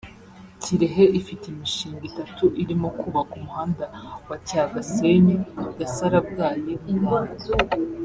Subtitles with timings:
[0.61, 3.85] Kirehe ifite imishinga itatu irimo kubaka umuhanda
[4.27, 7.45] wa Cyagasenyi-Gasarabwayi-Nganda